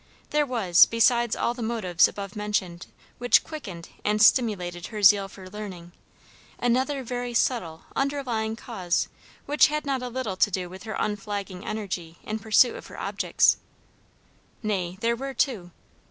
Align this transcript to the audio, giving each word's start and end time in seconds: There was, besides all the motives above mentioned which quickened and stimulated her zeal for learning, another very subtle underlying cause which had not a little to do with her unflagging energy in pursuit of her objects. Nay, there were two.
There 0.31 0.47
was, 0.47 0.87
besides 0.87 1.35
all 1.35 1.53
the 1.53 1.61
motives 1.61 2.07
above 2.07 2.35
mentioned 2.35 2.87
which 3.19 3.43
quickened 3.43 3.89
and 4.03 4.19
stimulated 4.19 4.87
her 4.87 5.03
zeal 5.03 5.27
for 5.27 5.47
learning, 5.47 5.91
another 6.57 7.03
very 7.03 7.35
subtle 7.35 7.83
underlying 7.95 8.55
cause 8.55 9.09
which 9.45 9.67
had 9.67 9.85
not 9.85 10.01
a 10.01 10.09
little 10.09 10.37
to 10.37 10.49
do 10.49 10.71
with 10.71 10.85
her 10.85 10.95
unflagging 10.97 11.63
energy 11.63 12.17
in 12.23 12.39
pursuit 12.39 12.75
of 12.75 12.87
her 12.87 12.99
objects. 12.99 13.57
Nay, 14.63 14.97
there 15.01 15.15
were 15.15 15.35
two. 15.35 15.69